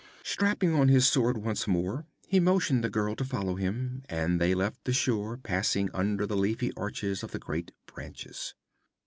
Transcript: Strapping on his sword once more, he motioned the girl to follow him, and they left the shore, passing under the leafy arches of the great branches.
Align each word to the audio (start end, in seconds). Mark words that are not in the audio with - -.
Strapping 0.23 0.73
on 0.73 0.87
his 0.87 1.05
sword 1.07 1.37
once 1.37 1.67
more, 1.67 2.07
he 2.27 2.39
motioned 2.39 2.83
the 2.83 2.89
girl 2.89 3.15
to 3.15 3.23
follow 3.23 3.53
him, 3.53 4.01
and 4.09 4.41
they 4.41 4.55
left 4.55 4.83
the 4.83 4.93
shore, 4.93 5.37
passing 5.37 5.91
under 5.93 6.25
the 6.25 6.35
leafy 6.35 6.73
arches 6.75 7.21
of 7.21 7.29
the 7.29 7.37
great 7.37 7.71
branches. 7.85 8.55